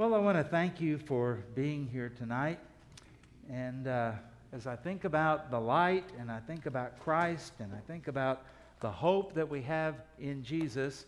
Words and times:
Well, 0.00 0.14
I 0.14 0.18
want 0.18 0.38
to 0.38 0.44
thank 0.44 0.80
you 0.80 0.96
for 0.96 1.40
being 1.54 1.86
here 1.86 2.10
tonight. 2.16 2.58
And 3.52 3.86
uh, 3.86 4.12
as 4.50 4.66
I 4.66 4.74
think 4.74 5.04
about 5.04 5.50
the 5.50 5.60
light, 5.60 6.06
and 6.18 6.30
I 6.32 6.40
think 6.40 6.64
about 6.64 6.98
Christ, 7.00 7.52
and 7.58 7.70
I 7.74 7.80
think 7.86 8.08
about 8.08 8.40
the 8.80 8.90
hope 8.90 9.34
that 9.34 9.46
we 9.46 9.60
have 9.60 9.96
in 10.18 10.42
Jesus, 10.42 11.04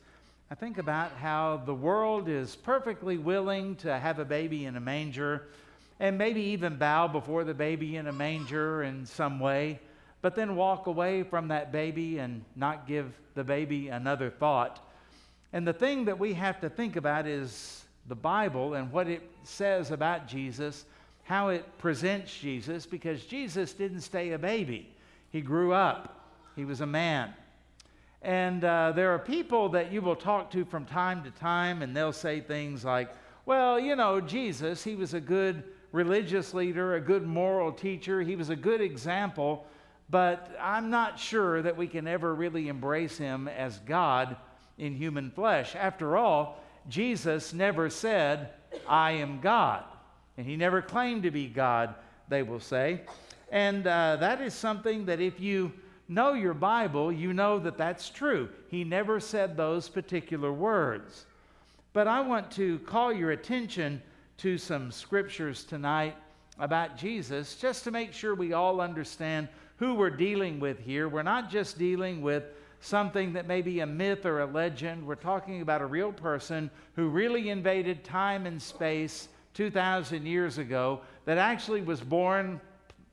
I 0.50 0.56
think 0.56 0.76
about 0.76 1.10
how 1.12 1.62
the 1.64 1.72
world 1.72 2.28
is 2.28 2.54
perfectly 2.54 3.16
willing 3.16 3.76
to 3.76 3.98
have 3.98 4.18
a 4.18 4.26
baby 4.26 4.66
in 4.66 4.76
a 4.76 4.80
manger 4.80 5.46
and 5.98 6.18
maybe 6.18 6.42
even 6.42 6.76
bow 6.76 7.08
before 7.08 7.44
the 7.44 7.54
baby 7.54 7.96
in 7.96 8.08
a 8.08 8.12
manger 8.12 8.82
in 8.82 9.06
some 9.06 9.40
way, 9.40 9.80
but 10.20 10.34
then 10.34 10.54
walk 10.54 10.86
away 10.86 11.22
from 11.22 11.48
that 11.48 11.72
baby 11.72 12.18
and 12.18 12.44
not 12.56 12.86
give 12.86 13.10
the 13.36 13.42
baby 13.42 13.88
another 13.88 14.28
thought. 14.28 14.86
And 15.54 15.66
the 15.66 15.72
thing 15.72 16.04
that 16.04 16.18
we 16.18 16.34
have 16.34 16.60
to 16.60 16.68
think 16.68 16.96
about 16.96 17.26
is 17.26 17.82
the 18.06 18.14
Bible 18.14 18.74
and 18.74 18.90
what 18.90 19.08
it 19.08 19.22
says 19.44 19.90
about 19.90 20.26
Jesus, 20.26 20.84
how 21.24 21.48
it 21.48 21.78
presents 21.78 22.36
Jesus, 22.36 22.86
because 22.86 23.24
Jesus 23.24 23.72
didn't 23.72 24.00
stay 24.00 24.32
a 24.32 24.38
baby. 24.38 24.88
He 25.30 25.40
grew 25.40 25.72
up, 25.72 26.28
he 26.56 26.64
was 26.64 26.80
a 26.80 26.86
man. 26.86 27.32
And 28.22 28.64
uh, 28.64 28.92
there 28.92 29.12
are 29.12 29.18
people 29.18 29.70
that 29.70 29.92
you 29.92 30.00
will 30.00 30.16
talk 30.16 30.50
to 30.52 30.64
from 30.64 30.84
time 30.84 31.24
to 31.24 31.30
time, 31.30 31.82
and 31.82 31.96
they'll 31.96 32.12
say 32.12 32.40
things 32.40 32.84
like, 32.84 33.10
Well, 33.46 33.80
you 33.80 33.96
know, 33.96 34.20
Jesus, 34.20 34.84
he 34.84 34.94
was 34.94 35.14
a 35.14 35.20
good 35.20 35.64
religious 35.90 36.54
leader, 36.54 36.94
a 36.94 37.00
good 37.00 37.26
moral 37.26 37.72
teacher, 37.72 38.22
he 38.22 38.36
was 38.36 38.48
a 38.48 38.56
good 38.56 38.80
example, 38.80 39.66
but 40.08 40.54
I'm 40.60 40.90
not 40.90 41.18
sure 41.18 41.62
that 41.62 41.76
we 41.76 41.86
can 41.86 42.06
ever 42.06 42.34
really 42.34 42.68
embrace 42.68 43.18
him 43.18 43.48
as 43.48 43.78
God 43.80 44.36
in 44.78 44.94
human 44.94 45.30
flesh. 45.30 45.74
After 45.74 46.16
all, 46.16 46.61
Jesus 46.88 47.52
never 47.52 47.90
said, 47.90 48.50
I 48.88 49.12
am 49.12 49.40
God. 49.40 49.84
And 50.36 50.46
he 50.46 50.56
never 50.56 50.82
claimed 50.82 51.24
to 51.24 51.30
be 51.30 51.46
God, 51.46 51.94
they 52.28 52.42
will 52.42 52.60
say. 52.60 53.02
And 53.50 53.86
uh, 53.86 54.16
that 54.16 54.40
is 54.40 54.54
something 54.54 55.04
that 55.06 55.20
if 55.20 55.38
you 55.38 55.72
know 56.08 56.32
your 56.32 56.54
Bible, 56.54 57.12
you 57.12 57.32
know 57.32 57.58
that 57.58 57.76
that's 57.76 58.08
true. 58.08 58.48
He 58.68 58.84
never 58.84 59.20
said 59.20 59.56
those 59.56 59.88
particular 59.88 60.52
words. 60.52 61.26
But 61.92 62.08
I 62.08 62.20
want 62.20 62.50
to 62.52 62.78
call 62.80 63.12
your 63.12 63.32
attention 63.32 64.02
to 64.38 64.56
some 64.56 64.90
scriptures 64.90 65.64
tonight 65.64 66.16
about 66.58 66.96
Jesus 66.96 67.56
just 67.56 67.84
to 67.84 67.90
make 67.90 68.12
sure 68.12 68.34
we 68.34 68.52
all 68.52 68.80
understand 68.80 69.48
who 69.76 69.94
we're 69.94 70.10
dealing 70.10 70.58
with 70.58 70.78
here. 70.78 71.08
We're 71.08 71.22
not 71.22 71.50
just 71.50 71.78
dealing 71.78 72.22
with 72.22 72.44
something 72.82 73.32
that 73.32 73.46
may 73.46 73.62
be 73.62 73.80
a 73.80 73.86
myth 73.86 74.26
or 74.26 74.40
a 74.40 74.46
legend. 74.46 75.06
We're 75.06 75.14
talking 75.14 75.62
about 75.62 75.80
a 75.80 75.86
real 75.86 76.12
person 76.12 76.68
who 76.96 77.08
really 77.08 77.48
invaded 77.48 78.04
time 78.04 78.44
and 78.44 78.60
space 78.60 79.28
2,000 79.54 80.26
years 80.26 80.58
ago, 80.58 81.00
that 81.24 81.38
actually 81.38 81.82
was 81.82 82.00
born, 82.00 82.60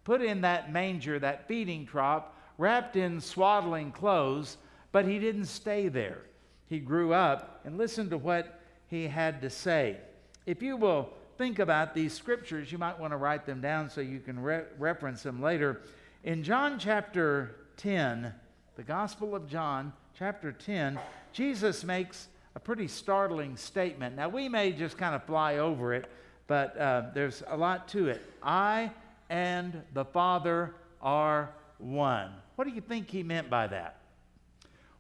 put 0.04 0.22
in 0.22 0.42
that 0.42 0.72
manger, 0.72 1.20
that 1.20 1.48
feeding 1.48 1.86
trough, 1.86 2.26
wrapped 2.58 2.96
in 2.96 3.20
swaddling 3.22 3.92
clothes, 3.92 4.58
but 4.92 5.06
he 5.06 5.20
didn't 5.20 5.46
stay 5.46 5.88
there. 5.88 6.22
He 6.68 6.80
grew 6.80 7.14
up 7.14 7.62
and 7.66 7.78
listened 7.78 8.10
to 8.12 8.18
what 8.18 8.62
he 8.88 9.08
had 9.08 9.42
to 9.42 9.50
say. 9.50 9.98
If 10.46 10.64
you 10.64 10.78
will 10.78 11.10
think 11.38 11.60
about 11.60 11.94
these 11.94 12.14
scriptures, 12.14 12.72
you 12.72 12.78
might 12.78 13.00
want 13.00 13.12
to 13.12 13.18
write 13.18 13.46
them 13.46 13.62
down 13.62 13.90
so 13.90 14.02
you 14.02 14.20
can 14.20 14.40
re- 14.40 14.64
reference 14.78 15.24
them 15.24 15.42
later. 15.42 15.82
In 16.24 16.44
John 16.44 16.80
chapter 16.80 17.56
10, 17.78 18.34
the 18.80 18.86
Gospel 18.86 19.36
of 19.36 19.46
John, 19.46 19.92
chapter 20.18 20.54
10, 20.54 20.98
Jesus 21.34 21.84
makes 21.84 22.30
a 22.56 22.62
pretty 22.62 22.88
startling 22.88 23.58
statement. 23.58 24.16
Now, 24.16 24.30
we 24.30 24.48
may 24.48 24.72
just 24.72 24.98
kind 24.98 25.14
of 25.14 25.22
fly 25.26 25.58
over 25.58 25.94
it, 25.94 26.10
but 26.48 26.78
uh, 26.78 27.08
there's 27.14 27.44
a 27.48 27.58
lot 27.58 27.90
to 27.90 28.08
it. 28.08 28.22
I 28.42 28.90
and 29.30 29.82
the 29.94 30.06
Father 30.06 30.76
are 31.02 31.50
one. 31.78 32.32
What 32.56 32.70
do 32.70 32.74
you 32.74 32.80
think 32.80 33.10
he 33.10 33.22
meant 33.22 33.50
by 33.50 33.68
that? 33.68 33.98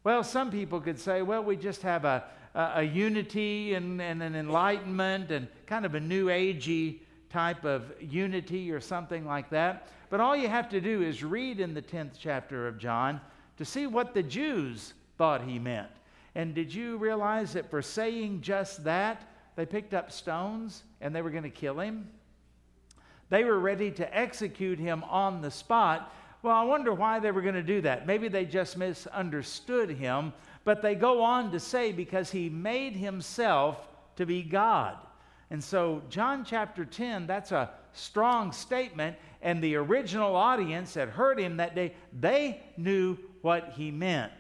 Well, 0.03 0.25
some 0.25 0.51
people 0.51 0.81
could 0.81 1.00
say, 1.00 1.22
well, 1.22 1.46
we 1.46 1.56
just 1.56 1.81
have 1.84 2.03
a, 2.03 2.25
a, 2.56 2.72
a 2.75 2.84
unity 2.84 3.75
and, 3.75 4.01
and, 4.01 4.22
an 4.22 4.35
enlightenment 4.35 5.31
and 5.31 5.47
kind 5.67 5.85
of 5.85 5.96
a 5.96 6.01
new 6.01 6.25
agey 6.25 7.00
type 7.29 7.63
of 7.63 7.94
unity 8.01 8.73
or 8.73 8.81
something 8.81 9.25
like 9.25 9.50
that. 9.51 9.88
But 10.09 10.19
all 10.19 10.35
you 10.35 10.50
have 10.50 10.67
to 10.67 10.81
do 10.81 11.01
is 11.01 11.23
read 11.23 11.61
in 11.61 11.73
the 11.73 11.81
10th 11.81 12.16
chapter 12.19 12.67
of 12.67 12.78
John 12.78 13.22
to 13.59 13.66
see 13.66 13.86
what 13.86 14.14
the 14.14 14.24
Jews 14.24 14.94
thought 15.18 15.44
he 15.44 15.59
meant. 15.59 15.90
And 16.34 16.56
did 16.56 16.74
you 16.74 16.96
realize 16.96 17.52
that 17.53 17.70
for 17.70 17.81
saying 17.81 18.40
just 18.40 18.86
that, 18.86 19.22
they 19.58 19.66
picked 19.66 19.94
up 19.94 20.14
stones 20.14 20.84
and 21.02 21.14
they 21.14 21.22
were 21.22 21.30
going 21.30 21.44
to 21.44 21.50
kill 21.50 21.78
him? 21.78 22.09
They 23.28 23.44
were 23.44 23.59
ready 23.59 23.92
to 23.92 24.18
execute 24.18 24.80
him 24.80 25.03
on 25.03 25.42
the 25.42 25.52
spot. 25.52 26.16
Well, 26.42 26.56
I 26.56 26.64
wonder 26.64 26.94
why 26.94 27.20
they 27.20 27.31
were 27.31 27.42
going 27.42 27.56
to 27.56 27.62
do 27.62 27.81
that. 27.81 28.08
Maybe 28.08 28.30
they 28.30 28.46
just 28.46 28.78
misunderstood 28.78 29.90
him, 29.90 30.31
but 30.64 30.81
they 30.81 30.96
go 30.96 31.22
on 31.22 31.52
to 31.52 31.59
say 31.59 31.91
because 31.91 32.31
he 32.31 32.50
made 32.50 32.94
himself 32.94 33.90
to 34.16 34.26
be 34.26 34.41
God. 34.41 34.96
And 35.50 35.62
so, 35.62 36.02
John 36.09 36.46
chapter 36.46 36.86
10, 36.86 37.28
that's 37.28 37.52
a 37.52 37.72
strong 37.94 38.51
statement. 38.51 39.17
And 39.41 39.63
the 39.63 39.75
original 39.75 40.35
audience 40.35 40.94
that 40.94 41.09
heard 41.09 41.39
him 41.39 41.57
that 41.57 41.75
day, 41.75 41.94
they 42.19 42.61
knew 42.77 43.17
what 43.41 43.73
he 43.75 43.91
meant. 43.91 44.31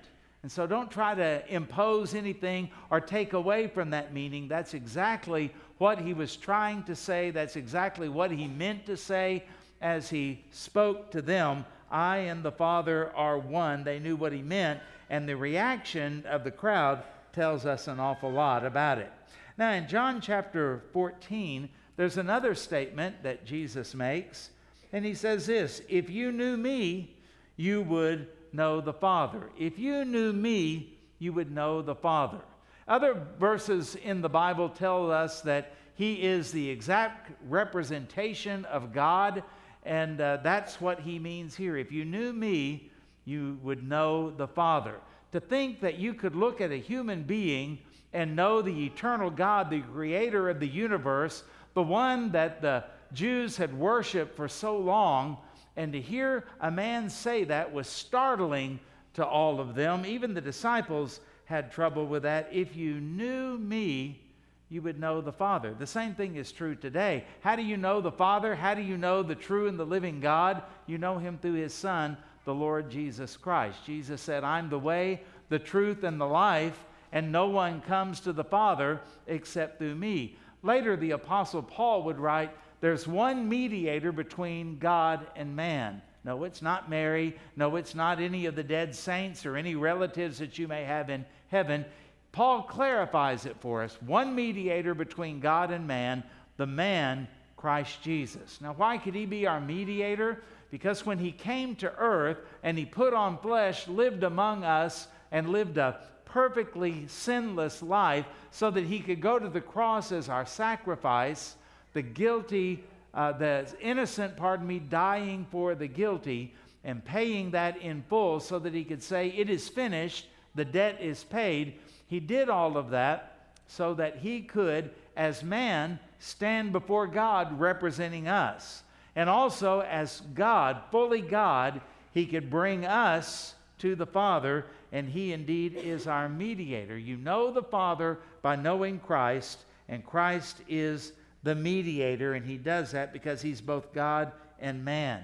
And 0.41 0.51
so, 0.51 0.65
don't 0.65 0.89
try 0.89 1.15
to 1.15 1.43
impose 1.53 2.13
anything 2.13 2.69
or 2.89 3.01
take 3.01 3.33
away 3.33 3.67
from 3.67 3.89
that 3.89 4.13
meaning. 4.13 4.47
That's 4.47 4.73
exactly 4.73 5.53
what 5.79 5.99
he 5.99 6.13
was 6.13 6.35
trying 6.35 6.83
to 6.83 6.95
say. 6.95 7.31
That's 7.31 7.57
exactly 7.57 8.07
what 8.07 8.31
he 8.31 8.47
meant 8.47 8.85
to 8.85 8.95
say 8.95 9.43
as 9.81 10.09
he 10.09 10.43
spoke 10.51 11.11
to 11.11 11.21
them. 11.21 11.65
I 11.91 12.17
and 12.17 12.43
the 12.43 12.51
Father 12.51 13.11
are 13.15 13.37
one. 13.37 13.83
They 13.83 13.99
knew 13.99 14.15
what 14.15 14.31
he 14.31 14.41
meant. 14.41 14.79
And 15.09 15.27
the 15.27 15.35
reaction 15.35 16.23
of 16.27 16.43
the 16.43 16.51
crowd 16.51 17.03
tells 17.33 17.65
us 17.65 17.87
an 17.87 17.99
awful 17.99 18.31
lot 18.31 18.65
about 18.65 18.99
it. 18.99 19.11
Now, 19.57 19.71
in 19.71 19.87
John 19.87 20.21
chapter 20.21 20.83
14, 20.93 21.69
there's 21.99 22.15
another 22.15 22.55
statement 22.55 23.23
that 23.23 23.45
Jesus 23.45 23.93
makes, 23.93 24.51
and 24.93 25.03
he 25.03 25.13
says 25.13 25.45
this 25.45 25.81
If 25.89 26.09
you 26.09 26.31
knew 26.31 26.55
me, 26.55 27.13
you 27.57 27.81
would 27.81 28.29
know 28.53 28.79
the 28.79 28.93
Father. 28.93 29.49
If 29.59 29.77
you 29.77 30.05
knew 30.05 30.31
me, 30.31 30.97
you 31.19 31.33
would 31.33 31.51
know 31.51 31.81
the 31.81 31.95
Father. 31.95 32.39
Other 32.87 33.21
verses 33.37 33.95
in 33.95 34.21
the 34.21 34.29
Bible 34.29 34.69
tell 34.69 35.11
us 35.11 35.41
that 35.41 35.73
he 35.93 36.23
is 36.23 36.53
the 36.53 36.69
exact 36.69 37.33
representation 37.49 38.63
of 38.63 38.93
God, 38.93 39.43
and 39.83 40.21
uh, 40.21 40.37
that's 40.41 40.79
what 40.79 41.01
he 41.01 41.19
means 41.19 41.53
here. 41.53 41.75
If 41.75 41.91
you 41.91 42.05
knew 42.05 42.31
me, 42.31 42.89
you 43.25 43.59
would 43.61 43.85
know 43.85 44.29
the 44.29 44.47
Father. 44.47 44.95
To 45.33 45.41
think 45.41 45.81
that 45.81 45.99
you 45.99 46.13
could 46.13 46.37
look 46.37 46.61
at 46.61 46.71
a 46.71 46.77
human 46.77 47.23
being 47.23 47.79
and 48.13 48.37
know 48.37 48.61
the 48.61 48.85
eternal 48.85 49.29
God, 49.29 49.69
the 49.69 49.81
creator 49.81 50.49
of 50.49 50.61
the 50.61 50.67
universe, 50.67 51.43
the 51.73 51.83
one 51.83 52.31
that 52.31 52.61
the 52.61 52.83
Jews 53.13 53.57
had 53.57 53.77
worshiped 53.77 54.35
for 54.35 54.47
so 54.47 54.77
long, 54.77 55.37
and 55.75 55.93
to 55.93 56.01
hear 56.01 56.45
a 56.59 56.69
man 56.69 57.09
say 57.09 57.43
that 57.45 57.73
was 57.73 57.87
startling 57.87 58.79
to 59.13 59.25
all 59.25 59.59
of 59.59 59.75
them. 59.75 60.05
Even 60.05 60.33
the 60.33 60.41
disciples 60.41 61.19
had 61.45 61.71
trouble 61.71 62.05
with 62.05 62.23
that. 62.23 62.49
If 62.51 62.75
you 62.75 62.99
knew 62.99 63.57
me, 63.57 64.21
you 64.69 64.81
would 64.83 64.99
know 64.99 65.21
the 65.21 65.31
Father. 65.31 65.73
The 65.77 65.87
same 65.87 66.13
thing 66.13 66.35
is 66.35 66.51
true 66.51 66.75
today. 66.75 67.23
How 67.41 67.55
do 67.55 67.63
you 67.63 67.77
know 67.77 68.01
the 68.01 68.11
Father? 68.11 68.55
How 68.55 68.75
do 68.75 68.81
you 68.81 68.97
know 68.97 69.23
the 69.23 69.35
true 69.35 69.67
and 69.67 69.79
the 69.79 69.85
living 69.85 70.19
God? 70.19 70.61
You 70.85 70.97
know 70.99 71.17
him 71.17 71.39
through 71.41 71.53
his 71.53 71.73
Son, 71.73 72.17
the 72.45 72.53
Lord 72.53 72.91
Jesus 72.91 73.35
Christ. 73.35 73.79
Jesus 73.85 74.21
said, 74.21 74.43
I'm 74.43 74.69
the 74.69 74.77
way, 74.77 75.21
the 75.49 75.59
truth, 75.59 76.03
and 76.03 76.21
the 76.21 76.27
life 76.27 76.79
and 77.11 77.31
no 77.31 77.47
one 77.47 77.81
comes 77.81 78.19
to 78.21 78.33
the 78.33 78.43
Father 78.43 79.01
except 79.27 79.79
through 79.79 79.95
me. 79.95 80.37
Later, 80.61 80.95
the 80.95 81.11
Apostle 81.11 81.63
Paul 81.63 82.03
would 82.03 82.19
write, 82.19 82.51
There's 82.81 83.07
one 83.07 83.47
mediator 83.47 84.11
between 84.11 84.77
God 84.79 85.25
and 85.35 85.55
man. 85.55 86.01
No, 86.23 86.43
it's 86.43 86.61
not 86.61 86.89
Mary. 86.89 87.35
No, 87.55 87.75
it's 87.77 87.95
not 87.95 88.19
any 88.19 88.45
of 88.45 88.55
the 88.55 88.63
dead 88.63 88.93
saints 88.93 89.45
or 89.45 89.55
any 89.55 89.75
relatives 89.75 90.39
that 90.39 90.59
you 90.59 90.67
may 90.67 90.83
have 90.83 91.09
in 91.09 91.25
heaven. 91.47 91.85
Paul 92.31 92.63
clarifies 92.63 93.45
it 93.45 93.55
for 93.59 93.83
us 93.83 93.97
one 94.01 94.35
mediator 94.35 94.93
between 94.93 95.39
God 95.39 95.71
and 95.71 95.87
man, 95.87 96.23
the 96.57 96.67
man, 96.67 97.27
Christ 97.57 98.01
Jesus. 98.01 98.59
Now, 98.61 98.73
why 98.73 98.97
could 98.97 99.15
he 99.15 99.25
be 99.25 99.47
our 99.47 99.59
mediator? 99.59 100.43
Because 100.71 101.05
when 101.05 101.17
he 101.17 101.31
came 101.31 101.75
to 101.77 101.93
earth 101.97 102.37
and 102.63 102.77
he 102.77 102.85
put 102.85 103.13
on 103.13 103.37
flesh, 103.37 103.87
lived 103.87 104.23
among 104.23 104.63
us, 104.63 105.07
and 105.31 105.49
lived 105.49 105.77
a 105.77 105.99
perfectly 106.29 107.05
sinless 107.07 107.81
life 107.81 108.25
so 108.51 108.71
that 108.71 108.85
he 108.85 108.99
could 108.99 109.21
go 109.21 109.39
to 109.39 109.49
the 109.49 109.61
cross 109.61 110.11
as 110.11 110.29
our 110.29 110.45
sacrifice, 110.45 111.55
the 111.93 112.01
guilty, 112.01 112.83
uh, 113.13 113.31
the 113.33 113.67
innocent, 113.81 114.37
pardon 114.37 114.67
me, 114.67 114.79
dying 114.79 115.45
for 115.51 115.75
the 115.75 115.87
guilty 115.87 116.53
and 116.83 117.03
paying 117.03 117.51
that 117.51 117.77
in 117.77 118.03
full 118.07 118.39
so 118.39 118.59
that 118.59 118.73
he 118.73 118.83
could 118.83 119.03
say, 119.03 119.29
It 119.29 119.49
is 119.49 119.67
finished, 119.67 120.27
the 120.55 120.65
debt 120.65 120.99
is 121.01 121.23
paid. 121.23 121.75
He 122.07 122.19
did 122.19 122.49
all 122.49 122.77
of 122.77 122.91
that 122.91 123.51
so 123.67 123.93
that 123.95 124.17
he 124.17 124.41
could, 124.41 124.91
as 125.15 125.43
man, 125.43 125.99
stand 126.19 126.71
before 126.71 127.07
God 127.07 127.59
representing 127.59 128.27
us. 128.27 128.83
And 129.15 129.29
also, 129.29 129.81
as 129.81 130.21
God, 130.33 130.81
fully 130.91 131.21
God, 131.21 131.81
he 132.13 132.25
could 132.25 132.49
bring 132.49 132.85
us 132.85 133.53
to 133.79 133.95
the 133.95 134.05
Father, 134.05 134.65
and 134.91 135.09
he 135.09 135.33
indeed 135.33 135.75
is 135.75 136.07
our 136.07 136.27
mediator. 136.27 136.97
You 136.97 137.17
know 137.17 137.51
the 137.51 137.63
Father 137.63 138.19
by 138.41 138.55
knowing 138.55 138.99
Christ, 138.99 139.59
and 139.87 140.05
Christ 140.05 140.57
is 140.67 141.13
the 141.43 141.55
mediator, 141.55 142.33
and 142.33 142.45
he 142.45 142.57
does 142.57 142.91
that 142.91 143.13
because 143.13 143.41
he's 143.41 143.61
both 143.61 143.93
God 143.93 144.31
and 144.59 144.83
man. 144.83 145.23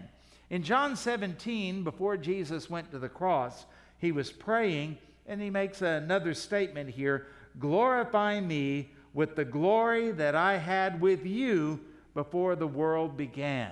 In 0.49 0.63
John 0.63 0.95
17, 0.95 1.83
before 1.83 2.17
Jesus 2.17 2.69
went 2.69 2.91
to 2.91 2.99
the 2.99 3.09
cross, 3.09 3.65
he 3.97 4.11
was 4.11 4.31
praying, 4.31 4.97
and 5.27 5.41
he 5.41 5.49
makes 5.49 5.81
another 5.81 6.33
statement 6.33 6.89
here 6.89 7.27
Glorify 7.59 8.41
me 8.41 8.89
with 9.13 9.35
the 9.35 9.45
glory 9.45 10.11
that 10.11 10.35
I 10.35 10.57
had 10.57 10.99
with 10.99 11.25
you 11.25 11.79
before 12.13 12.55
the 12.55 12.67
world 12.67 13.15
began. 13.15 13.71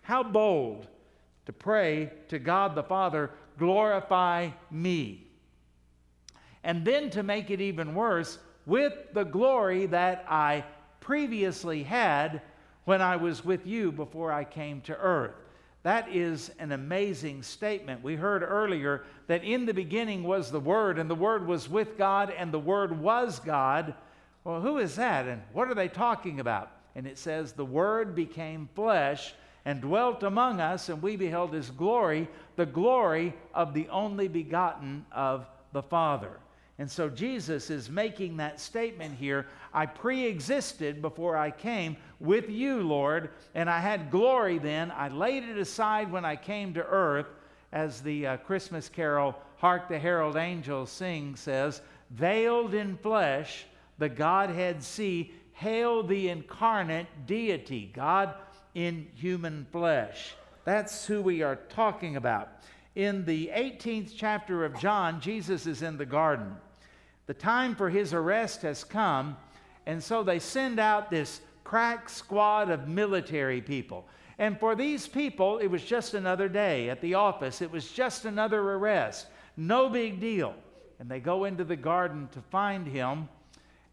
How 0.00 0.22
bold 0.22 0.86
to 1.46 1.52
pray 1.52 2.10
to 2.28 2.38
God 2.38 2.74
the 2.74 2.82
Father, 2.82 3.30
glorify 3.58 4.50
me. 4.70 5.27
And 6.64 6.84
then 6.84 7.10
to 7.10 7.22
make 7.22 7.50
it 7.50 7.60
even 7.60 7.94
worse, 7.94 8.38
with 8.66 8.92
the 9.14 9.24
glory 9.24 9.86
that 9.86 10.24
I 10.28 10.64
previously 11.00 11.82
had 11.82 12.42
when 12.84 13.00
I 13.00 13.16
was 13.16 13.44
with 13.44 13.66
you 13.66 13.90
before 13.90 14.32
I 14.32 14.44
came 14.44 14.82
to 14.82 14.96
earth. 14.96 15.34
That 15.84 16.08
is 16.10 16.50
an 16.58 16.72
amazing 16.72 17.42
statement. 17.42 18.02
We 18.02 18.16
heard 18.16 18.42
earlier 18.42 19.04
that 19.26 19.44
in 19.44 19.64
the 19.64 19.72
beginning 19.72 20.22
was 20.22 20.50
the 20.50 20.60
Word, 20.60 20.98
and 20.98 21.08
the 21.08 21.14
Word 21.14 21.46
was 21.46 21.68
with 21.68 21.96
God, 21.96 22.32
and 22.36 22.52
the 22.52 22.58
Word 22.58 23.00
was 23.00 23.38
God. 23.38 23.94
Well, 24.44 24.60
who 24.60 24.78
is 24.78 24.96
that, 24.96 25.26
and 25.26 25.40
what 25.52 25.68
are 25.68 25.74
they 25.74 25.88
talking 25.88 26.40
about? 26.40 26.70
And 26.94 27.06
it 27.06 27.16
says, 27.16 27.52
The 27.52 27.64
Word 27.64 28.14
became 28.14 28.68
flesh 28.74 29.32
and 29.64 29.80
dwelt 29.80 30.22
among 30.24 30.60
us, 30.60 30.88
and 30.88 31.00
we 31.00 31.16
beheld 31.16 31.54
His 31.54 31.70
glory, 31.70 32.28
the 32.56 32.66
glory 32.66 33.34
of 33.54 33.72
the 33.72 33.88
only 33.88 34.28
begotten 34.28 35.06
of 35.12 35.46
the 35.72 35.82
Father. 35.82 36.38
And 36.78 36.88
so 36.88 37.08
Jesus 37.08 37.70
is 37.70 37.90
making 37.90 38.36
that 38.36 38.60
statement 38.60 39.16
here 39.16 39.46
I 39.74 39.86
pre 39.86 40.24
existed 40.26 41.02
before 41.02 41.36
I 41.36 41.50
came 41.50 41.96
with 42.20 42.48
you, 42.48 42.82
Lord, 42.82 43.30
and 43.54 43.68
I 43.68 43.80
had 43.80 44.10
glory 44.10 44.58
then. 44.58 44.90
I 44.92 45.08
laid 45.08 45.42
it 45.44 45.58
aside 45.58 46.10
when 46.10 46.24
I 46.24 46.36
came 46.36 46.74
to 46.74 46.84
earth, 46.84 47.26
as 47.72 48.00
the 48.00 48.26
uh, 48.26 48.36
Christmas 48.38 48.88
carol, 48.88 49.36
Hark 49.56 49.88
the 49.88 49.98
Herald 49.98 50.36
Angels 50.36 50.90
Sing, 50.90 51.36
says, 51.36 51.82
veiled 52.10 52.74
in 52.74 52.96
flesh, 52.96 53.66
the 53.98 54.08
Godhead 54.08 54.82
see, 54.82 55.34
hail 55.52 56.02
the 56.02 56.28
incarnate 56.28 57.08
deity, 57.26 57.90
God 57.92 58.34
in 58.74 59.08
human 59.14 59.66
flesh. 59.72 60.34
That's 60.64 61.06
who 61.06 61.20
we 61.20 61.42
are 61.42 61.56
talking 61.56 62.16
about. 62.16 62.48
In 62.94 63.24
the 63.24 63.50
18th 63.54 64.12
chapter 64.16 64.64
of 64.64 64.78
John, 64.78 65.20
Jesus 65.20 65.66
is 65.66 65.82
in 65.82 65.98
the 65.98 66.06
garden. 66.06 66.56
The 67.28 67.34
time 67.34 67.76
for 67.76 67.90
his 67.90 68.14
arrest 68.14 68.62
has 68.62 68.82
come, 68.84 69.36
and 69.84 70.02
so 70.02 70.22
they 70.22 70.38
send 70.38 70.80
out 70.80 71.10
this 71.10 71.42
crack 71.62 72.08
squad 72.08 72.70
of 72.70 72.88
military 72.88 73.60
people. 73.60 74.08
And 74.38 74.58
for 74.58 74.74
these 74.74 75.06
people, 75.06 75.58
it 75.58 75.66
was 75.66 75.84
just 75.84 76.14
another 76.14 76.48
day 76.48 76.88
at 76.88 77.02
the 77.02 77.12
office, 77.12 77.60
it 77.60 77.70
was 77.70 77.92
just 77.92 78.24
another 78.24 78.60
arrest. 78.60 79.26
No 79.58 79.90
big 79.90 80.20
deal. 80.20 80.54
And 81.00 81.10
they 81.10 81.20
go 81.20 81.44
into 81.44 81.64
the 81.64 81.76
garden 81.76 82.30
to 82.32 82.40
find 82.40 82.86
him. 82.86 83.28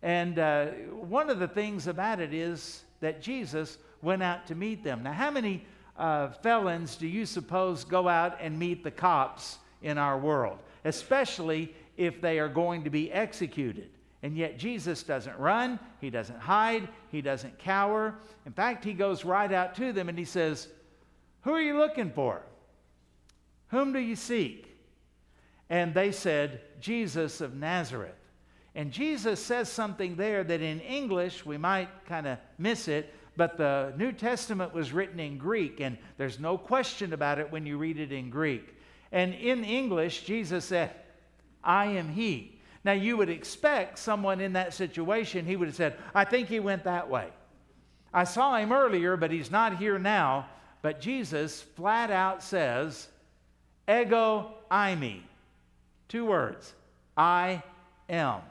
And 0.01 0.39
uh, 0.39 0.67
one 0.91 1.29
of 1.29 1.39
the 1.39 1.47
things 1.49 1.87
about 1.87 2.21
it 2.21 2.33
is 2.33 2.85
that 3.01 3.21
Jesus 3.21 3.79
went 4.01 4.23
out 4.23 4.47
to 4.47 4.55
meet 4.55 4.81
them. 4.81 5.03
Now, 5.03 5.11
how 5.11 5.29
many 5.29 5.65
uh, 5.97 6.29
felons 6.29 6.95
do 6.95 7.05
you 7.05 7.25
suppose 7.25 7.83
go 7.83 8.07
out 8.07 8.37
and 8.39 8.57
meet 8.57 8.81
the 8.81 8.91
cops 8.91 9.57
in 9.81 9.97
our 9.97 10.17
world? 10.17 10.59
Especially 10.85 11.73
if 11.97 12.21
they 12.21 12.39
are 12.39 12.49
going 12.49 12.83
to 12.83 12.89
be 12.89 13.11
executed. 13.11 13.89
And 14.23 14.35
yet 14.35 14.57
Jesus 14.57 15.03
doesn't 15.03 15.37
run, 15.37 15.79
he 16.01 16.09
doesn't 16.09 16.39
hide, 16.39 16.89
he 17.11 17.21
doesn't 17.21 17.59
cower. 17.59 18.15
In 18.45 18.53
fact, 18.53 18.83
he 18.83 18.93
goes 18.93 19.23
right 19.23 19.51
out 19.51 19.75
to 19.75 19.93
them 19.93 20.09
and 20.09 20.17
he 20.17 20.25
says, 20.25 20.67
Who 21.41 21.51
are 21.51 21.61
you 21.61 21.77
looking 21.77 22.11
for? 22.11 22.41
Whom 23.67 23.93
do 23.93 23.99
you 23.99 24.15
seek? 24.15 24.67
And 25.69 25.93
they 25.93 26.11
said, 26.11 26.61
Jesus 26.79 27.41
of 27.41 27.55
Nazareth. 27.55 28.15
And 28.73 28.91
Jesus 28.91 29.39
says 29.39 29.69
something 29.69 30.15
there 30.15 30.43
that 30.43 30.61
in 30.61 30.79
English 30.81 31.45
we 31.45 31.57
might 31.57 31.89
kind 32.05 32.27
of 32.27 32.37
miss 32.57 32.87
it, 32.87 33.13
but 33.37 33.57
the 33.57 33.93
New 33.97 34.11
Testament 34.11 34.73
was 34.73 34.91
written 34.91 35.19
in 35.19 35.37
Greek, 35.37 35.79
and 35.79 35.97
there's 36.17 36.39
no 36.39 36.57
question 36.57 37.13
about 37.13 37.39
it 37.39 37.51
when 37.51 37.65
you 37.65 37.77
read 37.77 37.99
it 37.99 38.11
in 38.11 38.29
Greek. 38.29 38.75
And 39.11 39.33
in 39.33 39.63
English, 39.63 40.23
Jesus 40.23 40.65
said, 40.65 40.91
I 41.65 41.87
am 41.87 42.09
he. 42.09 42.59
Now, 42.83 42.91
you 42.91 43.17
would 43.17 43.29
expect 43.29 43.97
someone 43.97 44.39
in 44.39 44.53
that 44.53 44.73
situation, 44.73 45.45
he 45.45 45.55
would 45.55 45.67
have 45.67 45.75
said, 45.75 45.97
I 46.13 46.23
think 46.23 46.47
he 46.47 46.59
went 46.59 46.83
that 46.83 47.09
way. 47.09 47.29
I 48.13 48.23
saw 48.23 48.55
him 48.57 48.71
earlier, 48.71 49.17
but 49.17 49.31
he's 49.31 49.49
not 49.49 49.77
here 49.77 49.97
now. 49.97 50.47
But 50.83 51.01
Jesus 51.01 51.61
flat 51.61 52.11
out 52.11 52.43
says, 52.43 53.07
Ego 53.89 54.53
eimi. 54.71 55.21
Two 56.07 56.27
words, 56.27 56.73
I 57.17 57.63
am. 58.07 58.41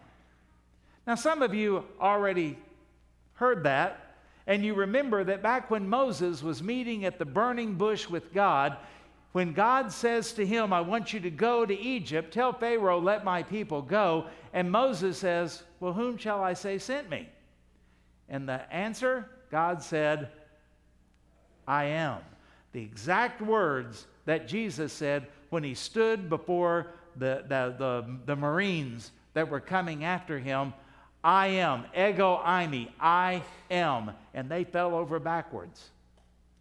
Now, 1.07 1.15
some 1.15 1.43
of 1.43 1.55
you 1.55 1.85
already 2.01 2.59
heard 3.35 3.63
that, 3.65 4.17
and 4.47 4.65
you 4.65 4.75
remember 4.75 5.23
that 5.25 5.43
back 5.43 5.71
when 5.71 5.89
Moses 5.89 6.43
was 6.43 6.63
meeting 6.63 7.05
at 7.05 7.19
the 7.19 7.25
burning 7.25 7.75
bush 7.75 8.09
with 8.09 8.35
God, 8.35 8.77
when 9.35 9.53
God 9.53 9.91
says 9.91 10.33
to 10.35 10.47
him, 10.47 10.73
I 10.73 10.81
want 10.81 11.13
you 11.13 11.19
to 11.19 11.31
go 11.31 11.67
to 11.67 11.77
Egypt, 11.77 12.33
tell 12.33 12.53
Pharaoh, 12.53 13.01
let 13.01 13.25
my 13.25 13.43
people 13.43 13.83
go. 13.83 14.27
And 14.53 14.71
Moses 14.71 15.19
says, 15.19 15.65
Well, 15.81 15.93
whom 15.93 16.17
shall 16.17 16.41
I 16.41 16.53
say 16.53 16.79
sent 16.79 17.11
me? 17.11 17.29
And 18.29 18.49
the 18.49 18.73
answer, 18.73 19.29
God 19.51 19.83
said, 19.83 20.29
I 21.67 21.87
am. 21.87 22.21
The 22.71 22.83
exact 22.83 23.43
words 23.43 24.07
that 24.25 24.47
Jesus 24.47 24.93
said 24.93 25.27
when 25.51 25.65
he 25.65 25.75
stood 25.75 26.31
before 26.31 26.93
the, 27.17 27.43
the, 27.49 27.75
the, 27.77 28.19
the 28.27 28.37
Marines 28.37 29.11
that 29.33 29.51
were 29.51 29.59
coming 29.59 30.05
after 30.05 30.39
him 30.39 30.73
I 31.25 31.49
am, 31.49 31.87
ego 31.97 32.41
eimi, 32.45 32.89
I 33.01 33.43
am. 33.69 34.13
And 34.33 34.49
they 34.49 34.63
fell 34.63 34.95
over 34.95 35.19
backwards. 35.19 35.91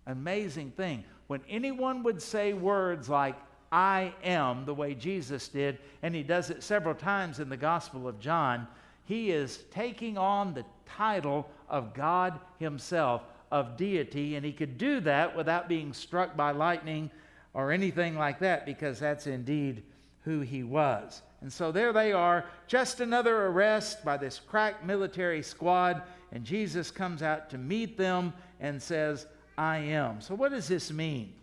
Amazing 0.08 0.72
thing 0.72 1.03
when 1.27 1.42
anyone 1.50 2.03
would 2.03 2.22
say 2.22 2.53
words 2.53 3.10
like, 3.10 3.36
I 3.72 4.13
am, 4.24 4.65
the 4.65 4.74
way 4.74 4.94
Jesus 4.94 5.48
did, 5.48 5.80
and 6.03 6.13
he 6.13 6.22
does 6.22 6.50
it 6.51 6.62
several 6.62 6.94
times 6.94 7.39
in 7.39 7.50
the 7.50 7.58
Gospel 7.58 8.08
of 8.08 8.20
John, 8.20 8.68
he 9.06 9.32
is 9.32 9.63
taking 9.72 10.18
on 10.18 10.53
the 10.53 10.65
title 10.86 11.50
of 11.70 11.94
God 11.94 12.39
Himself, 12.60 13.24
of 13.51 13.75
deity, 13.77 14.36
and 14.36 14.46
he 14.46 14.51
could 14.51 14.77
do 14.77 15.00
that 15.01 15.36
without 15.36 15.68
being 15.68 15.92
struck 15.94 16.38
by 16.38 16.51
lightning 16.51 17.10
or 17.53 17.72
anything 17.72 18.18
like 18.18 18.39
that, 18.39 18.65
because 18.65 19.00
that's 19.00 19.27
indeed 19.27 19.84
who 20.22 20.42
he 20.42 20.63
was. 20.63 21.22
And 21.42 21.51
so 21.51 21.72
there 21.72 21.92
they 21.92 22.13
are, 22.13 22.46
just 22.68 23.00
another 23.00 23.48
arrest 23.48 24.06
by 24.06 24.18
this 24.18 24.39
crack 24.39 24.86
military 24.86 25.44
squad, 25.44 26.01
and 26.32 26.44
Jesus 26.44 26.89
comes 26.89 27.22
out 27.22 27.50
to 27.50 27.58
meet 27.58 27.98
them 27.98 28.34
and 28.60 28.82
says, 28.82 29.27
I 29.58 29.78
am. 29.78 30.22
So, 30.22 30.36
what 30.36 30.52
does 30.52 30.68
this 30.68 30.92
mean? 30.92 31.34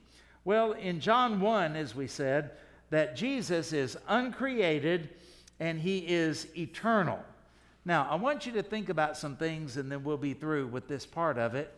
Well, 0.44 0.72
in 0.72 1.00
John 1.00 1.40
1, 1.40 1.76
as 1.76 1.94
we 1.94 2.06
said, 2.06 2.52
that 2.90 3.16
Jesus 3.16 3.72
is 3.72 3.96
uncreated 4.08 5.10
and 5.58 5.78
he 5.78 5.98
is 5.98 6.46
eternal. 6.56 7.20
Now, 7.84 8.06
I 8.10 8.16
want 8.16 8.46
you 8.46 8.52
to 8.52 8.62
think 8.62 8.88
about 8.88 9.16
some 9.16 9.36
things 9.36 9.76
and 9.76 9.90
then 9.90 10.02
we'll 10.02 10.16
be 10.16 10.34
through 10.34 10.68
with 10.68 10.88
this 10.88 11.06
part 11.06 11.38
of 11.38 11.54
it. 11.54 11.72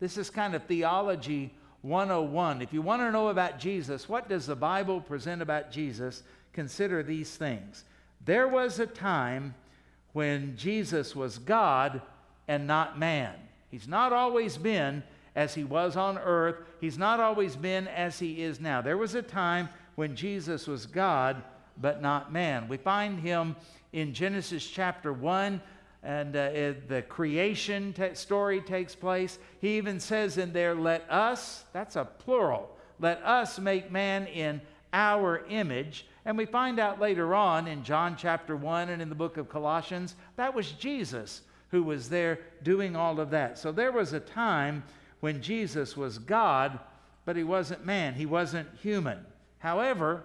This 0.00 0.16
is 0.16 0.30
kind 0.30 0.54
of 0.54 0.64
theology 0.64 1.52
101. 1.82 2.62
If 2.62 2.72
you 2.72 2.82
want 2.82 3.02
to 3.02 3.12
know 3.12 3.28
about 3.28 3.58
Jesus, 3.58 4.08
what 4.08 4.28
does 4.28 4.46
the 4.46 4.56
Bible 4.56 5.00
present 5.00 5.42
about 5.42 5.70
Jesus? 5.70 6.22
Consider 6.52 7.02
these 7.02 7.36
things. 7.36 7.84
There 8.24 8.48
was 8.48 8.78
a 8.78 8.86
time 8.86 9.54
when 10.12 10.56
Jesus 10.56 11.16
was 11.16 11.38
God 11.38 12.02
and 12.48 12.66
not 12.66 12.98
man. 12.98 13.34
He's 13.70 13.88
not 13.88 14.12
always 14.12 14.56
been, 14.56 15.02
as 15.34 15.54
he 15.54 15.64
was 15.64 15.96
on 15.96 16.18
earth. 16.18 16.56
He's 16.80 16.98
not 16.98 17.20
always 17.20 17.56
been 17.56 17.88
as 17.88 18.18
he 18.18 18.42
is 18.42 18.60
now. 18.60 18.80
There 18.80 18.98
was 18.98 19.14
a 19.14 19.22
time 19.22 19.68
when 19.94 20.16
Jesus 20.16 20.66
was 20.66 20.86
God, 20.86 21.42
but 21.80 22.02
not 22.02 22.32
man. 22.32 22.68
We 22.68 22.76
find 22.76 23.20
him 23.20 23.56
in 23.92 24.14
Genesis 24.14 24.66
chapter 24.66 25.12
1, 25.12 25.60
and 26.02 26.36
uh, 26.36 26.74
the 26.88 27.04
creation 27.08 27.92
t- 27.92 28.14
story 28.14 28.60
takes 28.60 28.94
place. 28.94 29.38
He 29.60 29.76
even 29.76 30.00
says 30.00 30.38
in 30.38 30.52
there, 30.52 30.74
Let 30.74 31.10
us, 31.10 31.64
that's 31.72 31.96
a 31.96 32.04
plural, 32.04 32.76
let 32.98 33.22
us 33.22 33.58
make 33.58 33.90
man 33.90 34.26
in 34.26 34.60
our 34.92 35.44
image. 35.48 36.06
And 36.24 36.38
we 36.38 36.46
find 36.46 36.78
out 36.78 37.00
later 37.00 37.34
on 37.34 37.66
in 37.66 37.82
John 37.82 38.16
chapter 38.16 38.54
1 38.54 38.90
and 38.90 39.02
in 39.02 39.08
the 39.08 39.14
book 39.14 39.36
of 39.36 39.48
Colossians, 39.48 40.14
that 40.36 40.54
was 40.54 40.70
Jesus 40.72 41.42
who 41.70 41.82
was 41.82 42.08
there 42.08 42.38
doing 42.62 42.94
all 42.94 43.18
of 43.18 43.30
that. 43.30 43.58
So 43.58 43.72
there 43.72 43.90
was 43.90 44.12
a 44.12 44.20
time 44.20 44.84
when 45.22 45.40
Jesus 45.40 45.96
was 45.96 46.18
God, 46.18 46.80
but 47.24 47.36
he 47.36 47.44
wasn't 47.44 47.86
man, 47.86 48.14
he 48.14 48.26
wasn't 48.26 48.68
human. 48.82 49.24
However, 49.58 50.24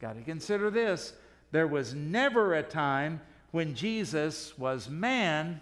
got 0.00 0.14
to 0.14 0.22
consider 0.22 0.70
this 0.70 1.12
there 1.50 1.66
was 1.66 1.92
never 1.92 2.54
a 2.54 2.62
time 2.62 3.20
when 3.50 3.74
Jesus 3.74 4.56
was 4.56 4.88
man 4.88 5.60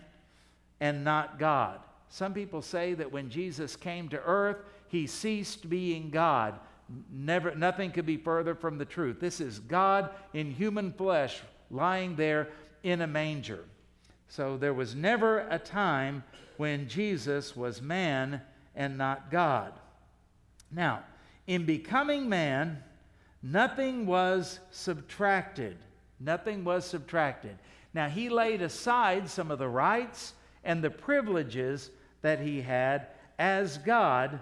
and 0.79 1.05
not 1.05 1.39
God. 1.39 1.81
Some 2.11 2.35
people 2.35 2.61
say 2.61 2.93
that 2.93 3.11
when 3.11 3.31
Jesus 3.31 3.77
came 3.77 4.11
to 4.11 4.23
earth, 4.23 4.59
he 4.89 5.07
ceased 5.07 5.71
being 5.71 6.11
God. 6.11 6.61
Never, 7.11 7.55
nothing 7.55 7.93
could 7.93 8.05
be 8.05 8.19
further 8.19 8.55
from 8.55 8.77
the 8.77 8.85
truth. 8.85 9.21
This 9.21 9.41
is 9.41 9.59
God 9.59 10.11
in 10.35 10.51
human 10.51 10.93
flesh 10.93 11.41
lying 11.71 12.15
there 12.15 12.49
in 12.83 13.01
a 13.01 13.07
manger. 13.07 13.65
So 14.29 14.59
there 14.59 14.75
was 14.75 14.95
never 14.95 15.47
a 15.49 15.59
time 15.59 16.25
when 16.59 16.89
Jesus 16.89 17.57
was 17.57 17.81
man 17.81 18.43
and 18.77 18.97
not 18.97 19.31
God. 19.31 19.73
Now, 20.71 21.03
in 21.47 21.65
becoming 21.65 22.29
man, 22.29 22.83
nothing 23.43 24.07
was 24.07 24.61
subtracted. 24.71 25.77
Nothing 26.21 26.65
was 26.65 26.85
subtracted. 26.85 27.57
Now, 27.95 28.09
he 28.09 28.29
laid 28.29 28.63
aside 28.63 29.29
some 29.29 29.51
of 29.51 29.59
the 29.59 29.69
rights 29.69 30.35
and 30.63 30.83
the 30.83 30.91
privileges 30.91 31.91
that 32.23 32.41
he 32.41 32.61
had 32.61 33.07
as 33.39 33.79
God, 33.79 34.41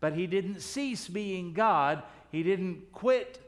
but 0.00 0.12
he 0.12 0.26
didn't 0.26 0.60
cease 0.60 1.08
being 1.08 1.52
God. 1.52 2.02
He 2.30 2.42
didn't 2.42 2.92
quit 2.92 3.38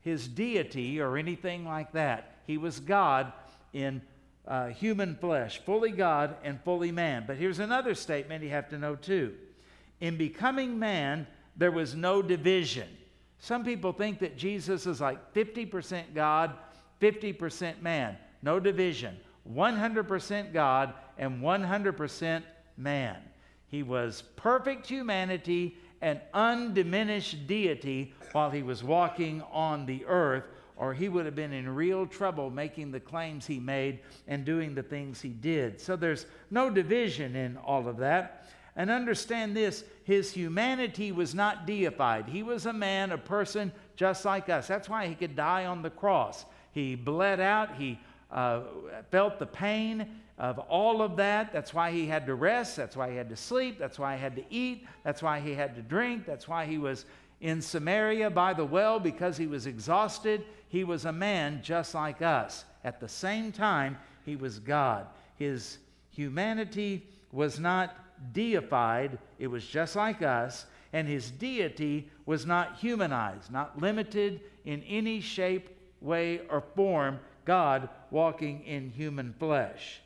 his 0.00 0.26
deity 0.28 1.00
or 1.00 1.16
anything 1.16 1.64
like 1.64 1.92
that. 1.92 2.36
He 2.46 2.58
was 2.58 2.80
God 2.80 3.32
in 3.72 4.02
uh, 4.46 4.68
human 4.68 5.14
flesh, 5.16 5.62
fully 5.64 5.92
God 5.92 6.36
and 6.42 6.60
fully 6.64 6.90
man. 6.90 7.24
But 7.26 7.36
here's 7.36 7.58
another 7.58 7.94
statement 7.94 8.42
you 8.42 8.50
have 8.50 8.68
to 8.70 8.78
know 8.78 8.96
too. 8.96 9.34
In 10.00 10.16
becoming 10.16 10.78
man, 10.78 11.26
there 11.56 11.70
was 11.70 11.94
no 11.94 12.22
division. 12.22 12.88
Some 13.38 13.64
people 13.64 13.92
think 13.92 14.18
that 14.20 14.36
Jesus 14.36 14.86
is 14.86 15.00
like 15.00 15.34
50% 15.34 16.14
God, 16.14 16.54
50% 17.00 17.80
man. 17.82 18.16
No 18.42 18.60
division. 18.60 19.16
100% 19.54 20.52
God 20.52 20.94
and 21.18 21.42
100% 21.42 22.42
man. 22.76 23.16
He 23.66 23.82
was 23.82 24.22
perfect 24.36 24.86
humanity 24.86 25.76
and 26.02 26.20
undiminished 26.32 27.46
deity 27.46 28.14
while 28.32 28.50
he 28.50 28.62
was 28.62 28.82
walking 28.82 29.42
on 29.52 29.86
the 29.86 30.04
earth, 30.06 30.44
or 30.76 30.94
he 30.94 31.08
would 31.08 31.26
have 31.26 31.34
been 31.34 31.52
in 31.52 31.68
real 31.68 32.06
trouble 32.06 32.50
making 32.50 32.90
the 32.90 33.00
claims 33.00 33.46
he 33.46 33.60
made 33.60 34.00
and 34.26 34.44
doing 34.44 34.74
the 34.74 34.82
things 34.82 35.20
he 35.20 35.28
did. 35.28 35.80
So 35.80 35.96
there's 35.96 36.26
no 36.50 36.70
division 36.70 37.36
in 37.36 37.58
all 37.58 37.86
of 37.86 37.98
that. 37.98 38.48
And 38.76 38.90
understand 38.90 39.56
this 39.56 39.84
his 40.04 40.32
humanity 40.32 41.12
was 41.12 41.34
not 41.34 41.66
deified. 41.66 42.28
He 42.28 42.42
was 42.42 42.66
a 42.66 42.72
man, 42.72 43.12
a 43.12 43.18
person 43.18 43.72
just 43.96 44.24
like 44.24 44.48
us. 44.48 44.66
That's 44.66 44.88
why 44.88 45.06
he 45.06 45.14
could 45.14 45.36
die 45.36 45.66
on 45.66 45.82
the 45.82 45.90
cross. 45.90 46.44
He 46.72 46.94
bled 46.94 47.40
out, 47.40 47.76
he 47.76 47.98
uh, 48.30 48.62
felt 49.10 49.38
the 49.38 49.46
pain 49.46 50.06
of 50.38 50.58
all 50.58 51.02
of 51.02 51.16
that. 51.16 51.52
That's 51.52 51.74
why 51.74 51.90
he 51.90 52.06
had 52.06 52.26
to 52.26 52.34
rest. 52.34 52.76
That's 52.76 52.96
why 52.96 53.10
he 53.10 53.16
had 53.16 53.28
to 53.28 53.36
sleep. 53.36 53.78
That's 53.78 53.98
why 53.98 54.16
he 54.16 54.22
had 54.22 54.36
to 54.36 54.44
eat. 54.50 54.86
That's 55.04 55.22
why 55.22 55.40
he 55.40 55.54
had 55.54 55.74
to 55.76 55.82
drink. 55.82 56.24
That's 56.26 56.48
why 56.48 56.64
he 56.64 56.78
was 56.78 57.04
in 57.40 57.60
Samaria 57.60 58.30
by 58.30 58.54
the 58.54 58.64
well 58.64 58.98
because 58.98 59.36
he 59.36 59.46
was 59.46 59.66
exhausted. 59.66 60.44
He 60.68 60.84
was 60.84 61.04
a 61.04 61.12
man 61.12 61.60
just 61.62 61.94
like 61.94 62.22
us. 62.22 62.64
At 62.84 63.00
the 63.00 63.08
same 63.08 63.52
time, 63.52 63.98
he 64.24 64.36
was 64.36 64.58
God. 64.58 65.06
His 65.36 65.78
humanity 66.10 67.06
was 67.32 67.60
not 67.60 67.94
deified, 68.32 69.18
it 69.38 69.46
was 69.46 69.66
just 69.66 69.96
like 69.96 70.22
us. 70.22 70.66
And 70.92 71.06
his 71.06 71.30
deity 71.30 72.08
was 72.26 72.46
not 72.46 72.78
humanized, 72.78 73.52
not 73.52 73.80
limited 73.80 74.40
in 74.64 74.82
any 74.82 75.20
shape, 75.20 75.68
way, 76.00 76.40
or 76.48 76.64
form 76.74 77.20
God 77.44 77.88
walking 78.10 78.64
in 78.64 78.90
human 78.90 79.34
flesh. 79.38 80.00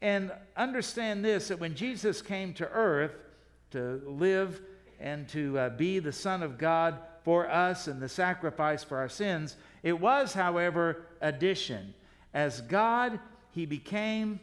And 0.00 0.30
understand 0.56 1.24
this 1.24 1.48
that 1.48 1.58
when 1.58 1.74
Jesus 1.74 2.22
came 2.22 2.52
to 2.54 2.68
earth 2.68 3.14
to 3.70 4.02
live 4.06 4.60
and 5.00 5.28
to 5.28 5.58
uh, 5.58 5.68
be 5.70 5.98
the 5.98 6.12
Son 6.12 6.42
of 6.42 6.58
God 6.58 6.98
for 7.24 7.50
us 7.50 7.88
and 7.88 8.00
the 8.00 8.08
sacrifice 8.08 8.84
for 8.84 8.98
our 8.98 9.08
sins, 9.08 9.56
it 9.82 9.98
was, 9.98 10.32
however, 10.32 11.06
addition. 11.20 11.94
As 12.34 12.60
God, 12.62 13.18
he 13.50 13.66
became 13.66 14.40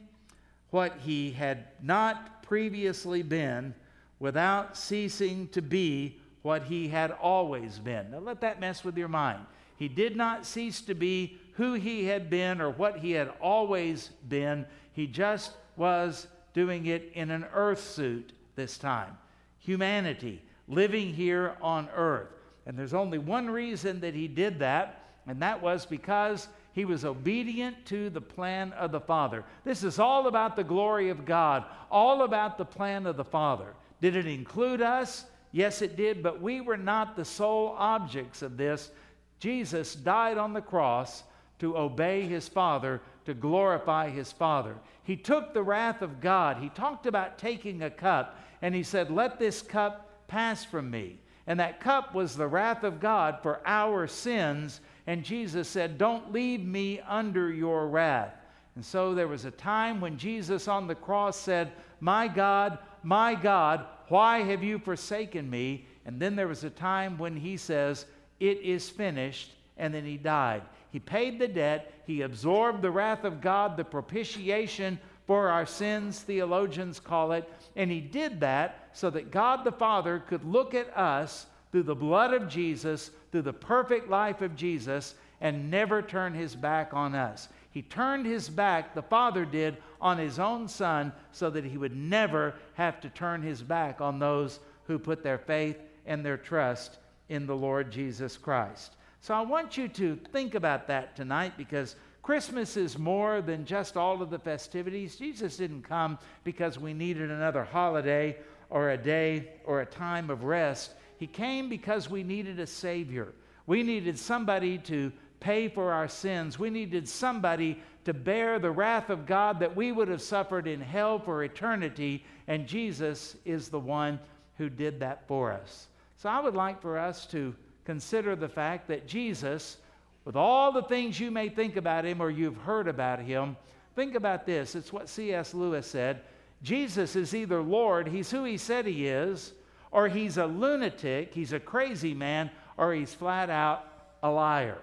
what 0.72 0.98
he 1.00 1.32
had 1.32 1.68
not 1.82 2.35
previously 2.46 3.22
been 3.22 3.74
without 4.20 4.78
ceasing 4.78 5.48
to 5.50 5.62
be 5.62 6.20
what 6.42 6.64
he 6.64 6.88
had 6.88 7.12
always 7.12 7.80
been. 7.80 8.12
Now 8.12 8.20
let 8.20 8.42
that 8.42 8.60
mess 8.60 8.84
with 8.84 8.98
your 8.98 9.08
mind. 9.08 9.46
He 9.78 9.88
did 9.88 10.16
not 10.16 10.46
cease 10.46 10.82
to 10.82 10.94
be 10.94 11.38
who 11.54 11.74
he 11.74 12.06
had 12.06 12.30
been 12.30 12.62
or 12.62 12.70
what 12.70 13.00
he 13.00 13.12
had 13.12 13.32
always 13.42 14.10
been. 14.30 14.66
He 14.94 15.08
just 15.08 15.52
was 15.76 16.28
doing 16.54 16.86
it 16.86 17.12
in 17.14 17.32
an 17.32 17.46
earth 17.54 17.82
suit 17.82 18.32
this 18.56 18.78
time. 18.78 19.18
Humanity, 19.60 20.42
living 20.68 21.14
here 21.14 21.58
on 21.62 21.90
earth. 21.96 22.30
And 22.66 22.78
there's 22.78 22.94
only 22.94 23.18
one 23.18 23.50
reason 23.50 24.00
that 24.00 24.14
he 24.14 24.28
did 24.28 24.60
that, 24.60 25.04
and 25.28 25.42
that 25.42 25.62
was 25.62 25.86
because 25.86 26.48
he 26.76 26.84
was 26.84 27.06
obedient 27.06 27.86
to 27.86 28.10
the 28.10 28.20
plan 28.20 28.74
of 28.74 28.92
the 28.92 29.00
Father. 29.00 29.46
This 29.64 29.82
is 29.82 29.98
all 29.98 30.28
about 30.28 30.58
the 30.58 30.64
glory 30.64 31.10
of 31.10 31.26
God, 31.26 31.64
all 31.90 32.24
about 32.24 32.58
the 32.58 32.66
plan 32.66 33.08
of 33.08 33.16
the 33.16 33.24
Father. 33.24 33.74
Did 34.02 34.18
it 34.18 34.28
include 34.28 34.82
us? 34.82 35.24
Yes, 35.54 35.82
it 35.82 35.96
did, 35.96 36.22
but 36.22 36.42
we 36.42 36.60
were 36.60 36.76
not 36.76 37.16
the 37.16 37.24
sole 37.24 37.76
objects 37.78 38.42
of 38.42 38.58
this. 38.58 38.92
Jesus 39.40 39.96
died 39.96 40.38
on 40.38 40.52
the 40.52 40.62
cross 40.62 41.24
to 41.60 41.78
obey 41.78 42.28
his 42.28 42.50
Father, 42.50 43.02
to 43.24 43.34
glorify 43.34 44.10
his 44.10 44.34
Father. 44.34 44.76
He 45.04 45.16
took 45.16 45.54
the 45.54 45.64
wrath 45.64 46.02
of 46.02 46.20
God. 46.20 46.58
He 46.58 46.68
talked 46.68 47.06
about 47.06 47.38
taking 47.38 47.84
a 47.84 47.90
cup, 47.90 48.38
and 48.62 48.76
he 48.76 48.84
said, 48.84 49.10
Let 49.10 49.40
this 49.40 49.62
cup 49.62 50.28
pass 50.28 50.66
from 50.66 50.92
me. 50.92 51.20
And 51.48 51.62
that 51.62 51.80
cup 51.80 52.14
was 52.14 52.36
the 52.36 52.48
wrath 52.48 52.84
of 52.84 53.00
God 53.00 53.40
for 53.42 53.62
our 53.66 54.08
sins. 54.08 54.82
And 55.08 55.24
Jesus 55.24 55.68
said, 55.68 55.98
Don't 55.98 56.32
leave 56.34 56.64
me 56.64 57.00
under 57.02 57.52
your 57.52 57.88
wrath. 57.88 58.34
And 58.76 58.84
so 58.84 59.14
there 59.14 59.28
was 59.28 59.46
a 59.46 59.52
time 59.52 60.02
when 60.02 60.18
Jesus 60.18 60.68
on 60.68 60.88
the 60.88 60.96
cross 60.96 61.38
said, 61.38 61.72
My 62.00 62.28
God, 62.28 62.78
my 63.04 63.36
God, 63.36 63.86
why 64.10 64.40
have 64.40 64.64
you 64.64 64.80
forsaken 64.80 65.50
me? 65.50 65.88
And 66.06 66.20
then 66.20 66.36
there 66.36 66.48
was 66.48 66.64
a 66.64 66.70
time 66.70 67.18
when 67.18 67.36
he 67.36 67.58
says, 67.58 68.06
It 68.40 68.60
is 68.62 68.90
finished. 68.90 69.52
And 69.78 69.94
then 69.94 70.06
he 70.06 70.18
died. 70.18 70.62
He 70.92 71.00
paid 71.00 71.40
the 71.40 71.48
debt. 71.48 71.92
He 72.08 72.22
absorbed 72.22 72.82
the 72.82 72.92
wrath 72.92 73.26
of 73.26 73.42
God, 73.42 73.76
the 73.76 73.84
propitiation 73.84 75.00
for 75.28 75.50
our 75.50 75.66
sins, 75.66 76.20
theologians 76.20 77.00
call 77.00 77.32
it. 77.32 77.50
And 77.76 77.92
he 77.92 78.00
did 78.00 78.40
that 78.42 78.90
so 78.94 79.10
that 79.10 79.32
God 79.32 79.64
the 79.64 79.72
Father 79.72 80.20
could 80.20 80.46
look 80.46 80.74
at 80.74 80.96
us 80.96 81.48
through 81.76 81.84
the 81.84 81.94
blood 81.94 82.34
of 82.34 82.48
Jesus, 82.48 83.12
through 83.34 83.42
the 83.42 83.52
perfect 83.52 84.10
life 84.10 84.42
of 84.42 84.56
Jesus, 84.56 85.14
and 85.42 85.70
never 85.70 86.02
turn 86.02 86.34
his 86.34 86.56
back 86.56 86.94
on 86.94 87.14
us. 87.14 87.50
He 87.70 87.82
turned 87.82 88.26
his 88.26 88.48
back, 88.48 88.96
the 88.96 89.02
Father 89.02 89.44
did, 89.44 89.76
on 90.00 90.18
his 90.18 90.40
own 90.40 90.70
Son 90.70 91.12
so 91.34 91.50
that 91.50 91.66
he 91.66 91.78
would 91.78 91.94
never 91.94 92.54
have 92.76 93.02
to 93.02 93.10
turn 93.10 93.42
his 93.42 93.62
back 93.62 94.00
on 94.00 94.20
those 94.20 94.62
who 94.88 94.98
put 94.98 95.22
their 95.22 95.38
faith 95.38 95.78
and 96.06 96.26
their 96.26 96.38
trust 96.38 96.98
in 97.28 97.46
the 97.46 97.58
Lord 97.58 97.92
Jesus 97.92 98.38
Christ. 98.38 98.94
So 99.20 99.34
I 99.34 99.42
want 99.42 99.76
you 99.76 99.90
to 99.90 100.16
think 100.32 100.56
about 100.56 100.88
that 100.88 101.18
tonight 101.18 101.58
because 101.58 101.98
Christmas 102.24 102.78
is 102.78 102.98
more 102.98 103.42
than 103.42 103.66
just 103.66 103.98
all 103.98 104.22
of 104.22 104.30
the 104.30 104.40
festivities. 104.40 105.18
Jesus 105.18 105.58
didn't 105.58 105.82
come 105.82 106.20
because 106.46 106.80
we 106.80 106.94
needed 106.94 107.32
another 107.32 107.66
holiday 107.66 108.38
or 108.70 108.92
a 108.92 108.98
day 108.98 109.50
or 109.66 109.82
a 109.82 109.86
time 109.86 110.30
of 110.30 110.46
rest. 110.46 110.92
He 111.18 111.28
came 111.28 111.70
because 111.70 112.10
we 112.10 112.24
needed 112.24 112.60
a 112.60 112.68
Savior. 112.68 113.34
We 113.68 113.84
needed 113.84 114.20
somebody 114.20 114.78
to 114.80 115.12
pay 115.40 115.68
for 115.68 115.92
our 115.92 116.08
sins. 116.08 116.60
We 116.60 116.70
needed 116.70 117.08
somebody 117.08 117.82
to 118.06 118.14
bear 118.14 118.60
the 118.60 118.72
wrath 118.72 119.10
of 119.10 119.26
God 119.26 119.60
that 119.60 119.76
we 119.76 119.92
would 119.92 120.08
have 120.08 120.22
suffered 120.22 120.68
in 120.68 120.80
hell 120.80 121.20
for 121.20 121.44
eternity. 121.44 122.24
And 122.48 122.68
Jesus 122.68 123.36
is 123.46 123.70
the 123.70 123.80
one 123.80 124.20
who 124.58 124.70
did 124.70 125.00
that 125.00 125.28
for 125.28 125.52
us. 125.52 125.88
So 126.18 126.30
I 126.30 126.40
would 126.40 126.56
like 126.56 126.82
for 126.82 126.98
us 126.98 127.26
to 127.28 127.54
consider 127.84 128.36
the 128.36 128.50
fact 128.50 128.88
that 128.88 129.08
Jesus, 129.08 129.78
with 130.24 130.36
all 130.36 130.72
the 130.72 130.84
things 130.84 131.20
you 131.20 131.32
may 131.32 131.50
think 131.50 131.76
about 131.76 132.06
him 132.06 132.22
or 132.22 132.30
you've 132.30 132.58
heard 132.58 132.88
about 132.88 133.20
him, 133.20 133.58
think 133.96 134.16
about 134.16 134.46
this. 134.46 134.76
It's 134.76 134.94
what 134.94 135.10
C.S. 135.10 135.54
Lewis 135.54 135.88
said. 135.88 136.22
Jesus 136.64 137.16
is 137.16 137.36
either 137.36 137.62
Lord, 137.62 138.08
he's 138.08 138.32
who 138.32 138.44
he 138.44 138.58
said 138.58 138.86
he 138.86 139.08
is, 139.08 139.54
or 139.96 140.10
he's 140.10 140.36
a 140.36 140.46
lunatic, 140.46 141.34
he's 141.34 141.54
a 141.54 141.60
crazy 141.60 142.14
man, 142.14 142.52
or 142.76 142.94
he's 142.94 143.14
flat 143.14 143.50
out 143.50 143.88
a 144.24 144.30
liar. 144.30 144.78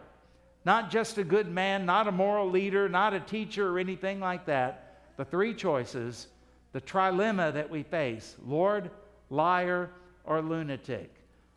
Not 0.64 0.90
just 0.90 1.18
a 1.18 1.22
good 1.22 1.48
man, 1.48 1.84
not 1.84 2.08
a 2.08 2.12
moral 2.12 2.48
leader, 2.48 2.88
not 2.88 3.12
a 3.12 3.20
teacher 3.20 3.68
or 3.68 3.78
anything 3.78 4.20
like 4.20 4.46
that, 4.46 5.02
the 5.18 5.24
three 5.26 5.52
choices, 5.52 6.28
the 6.72 6.80
trilemma 6.80 7.52
that 7.52 7.68
we 7.68 7.82
face 7.82 8.36
Lord, 8.42 8.90
liar, 9.28 9.90
or 10.24 10.40
lunatic. 10.40 11.12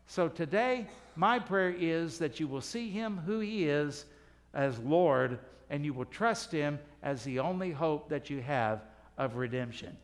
So 0.06 0.28
today, 0.28 0.86
my 1.14 1.38
prayer 1.38 1.74
is 1.78 2.18
that 2.18 2.38
you 2.38 2.48
will 2.48 2.60
see 2.60 2.90
him 2.90 3.16
who 3.24 3.40
he 3.40 3.64
is 3.64 4.04
as 4.52 4.78
Lord 4.80 5.38
and 5.70 5.82
you 5.82 5.94
will 5.94 6.04
trust 6.04 6.52
him 6.52 6.78
as 7.02 7.24
the 7.24 7.38
only 7.38 7.70
hope 7.70 8.10
that 8.10 8.28
you 8.28 8.42
have 8.42 8.82
of 9.16 9.36
redemption. 9.36 9.96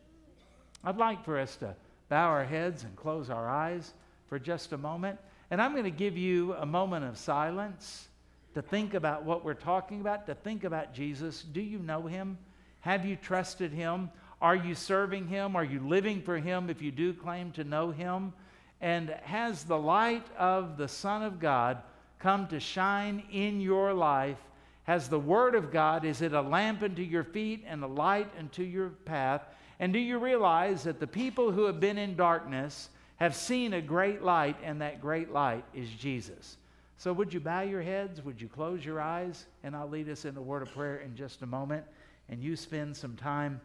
I'd 0.83 0.97
like 0.97 1.23
for 1.23 1.37
us 1.37 1.55
to 1.57 1.75
bow 2.09 2.27
our 2.29 2.45
heads 2.45 2.83
and 2.83 2.95
close 2.95 3.29
our 3.29 3.49
eyes 3.49 3.93
for 4.27 4.39
just 4.39 4.71
a 4.73 4.77
moment. 4.77 5.19
And 5.51 5.61
I'm 5.61 5.71
going 5.73 5.83
to 5.83 5.91
give 5.91 6.17
you 6.17 6.53
a 6.53 6.65
moment 6.65 7.05
of 7.05 7.17
silence 7.17 8.07
to 8.53 8.61
think 8.61 8.93
about 8.93 9.23
what 9.23 9.43
we're 9.43 9.53
talking 9.53 10.01
about, 10.01 10.27
to 10.27 10.35
think 10.35 10.63
about 10.63 10.93
Jesus. 10.93 11.41
Do 11.41 11.61
you 11.61 11.79
know 11.79 12.03
him? 12.03 12.37
Have 12.81 13.05
you 13.05 13.15
trusted 13.15 13.71
him? 13.71 14.09
Are 14.41 14.55
you 14.55 14.75
serving 14.75 15.27
him? 15.27 15.55
Are 15.55 15.63
you 15.63 15.79
living 15.79 16.21
for 16.21 16.37
him 16.37 16.69
if 16.69 16.81
you 16.81 16.91
do 16.91 17.13
claim 17.13 17.51
to 17.53 17.63
know 17.63 17.91
him? 17.91 18.33
And 18.81 19.09
has 19.23 19.63
the 19.63 19.77
light 19.77 20.25
of 20.37 20.77
the 20.77 20.87
Son 20.87 21.23
of 21.23 21.39
God 21.39 21.81
come 22.19 22.47
to 22.47 22.59
shine 22.59 23.23
in 23.31 23.61
your 23.61 23.93
life? 23.93 24.37
Has 24.83 25.07
the 25.07 25.19
Word 25.19 25.55
of 25.55 25.71
God, 25.71 26.03
is 26.03 26.21
it 26.21 26.33
a 26.33 26.41
lamp 26.41 26.83
unto 26.83 27.01
your 27.01 27.23
feet 27.23 27.63
and 27.65 27.83
a 27.83 27.87
light 27.87 28.29
unto 28.37 28.63
your 28.63 28.89
path? 28.89 29.41
And 29.83 29.91
do 29.91 29.99
you 29.99 30.17
realize 30.17 30.83
that 30.83 31.01
the 31.01 31.07
people 31.07 31.51
who 31.51 31.65
have 31.65 31.81
been 31.81 31.97
in 31.97 32.15
darkness 32.15 32.87
have 33.17 33.35
seen 33.35 33.73
a 33.73 33.81
great 33.81 34.21
light, 34.21 34.55
and 34.63 34.79
that 34.79 35.01
great 35.01 35.29
light 35.29 35.65
is 35.73 35.89
Jesus? 35.89 36.55
So, 36.95 37.11
would 37.11 37.33
you 37.33 37.41
bow 37.41 37.63
your 37.63 37.81
heads? 37.81 38.23
Would 38.23 38.39
you 38.39 38.47
close 38.47 38.85
your 38.85 39.01
eyes? 39.01 39.45
And 39.61 39.75
I'll 39.75 39.89
lead 39.89 40.07
us 40.07 40.23
in 40.23 40.37
a 40.37 40.41
word 40.41 40.61
of 40.61 40.71
prayer 40.71 40.99
in 40.99 41.17
just 41.17 41.41
a 41.41 41.45
moment. 41.45 41.83
And 42.29 42.41
you 42.41 42.55
spend 42.55 42.95
some 42.95 43.17
time 43.17 43.59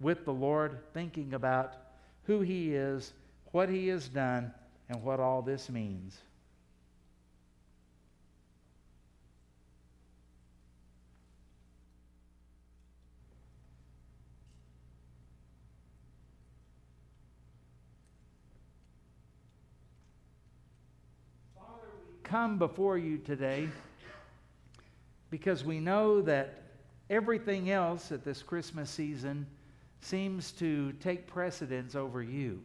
with 0.00 0.26
the 0.26 0.34
Lord 0.34 0.80
thinking 0.92 1.32
about 1.32 1.76
who 2.24 2.42
He 2.42 2.74
is, 2.74 3.14
what 3.52 3.70
He 3.70 3.88
has 3.88 4.06
done, 4.06 4.52
and 4.90 5.02
what 5.02 5.18
all 5.18 5.40
this 5.40 5.70
means. 5.70 6.18
Come 22.34 22.58
before 22.58 22.98
you 22.98 23.16
today 23.16 23.68
because 25.30 25.62
we 25.62 25.78
know 25.78 26.20
that 26.20 26.62
everything 27.08 27.70
else 27.70 28.10
at 28.10 28.24
this 28.24 28.42
Christmas 28.42 28.90
season 28.90 29.46
seems 30.00 30.50
to 30.50 30.90
take 30.94 31.28
precedence 31.28 31.94
over 31.94 32.24
you. 32.24 32.60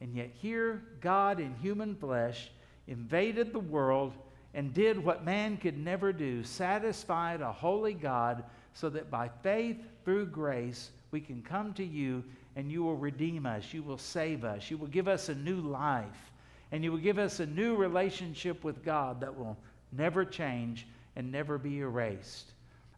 And 0.00 0.14
yet, 0.14 0.30
here, 0.40 0.84
God 1.00 1.40
in 1.40 1.52
human 1.56 1.96
flesh 1.96 2.52
invaded 2.86 3.52
the 3.52 3.58
world 3.58 4.12
and 4.54 4.72
did 4.72 5.04
what 5.04 5.24
man 5.24 5.56
could 5.56 5.78
never 5.78 6.12
do 6.12 6.44
satisfied 6.44 7.40
a 7.40 7.50
holy 7.50 7.94
God 7.94 8.44
so 8.72 8.88
that 8.88 9.10
by 9.10 9.28
faith 9.42 9.78
through 10.04 10.26
grace 10.26 10.90
we 11.10 11.20
can 11.20 11.42
come 11.42 11.74
to 11.74 11.84
you 11.84 12.22
and 12.54 12.70
you 12.70 12.84
will 12.84 12.94
redeem 12.94 13.46
us, 13.46 13.74
you 13.74 13.82
will 13.82 13.98
save 13.98 14.44
us, 14.44 14.70
you 14.70 14.78
will 14.78 14.86
give 14.86 15.08
us 15.08 15.28
a 15.28 15.34
new 15.34 15.60
life 15.60 16.30
and 16.72 16.84
you 16.84 16.92
will 16.92 16.98
give 16.98 17.18
us 17.18 17.40
a 17.40 17.46
new 17.46 17.76
relationship 17.76 18.64
with 18.64 18.84
God 18.84 19.20
that 19.20 19.36
will 19.36 19.56
never 19.92 20.24
change 20.24 20.86
and 21.16 21.32
never 21.32 21.58
be 21.58 21.78
erased. 21.78 22.52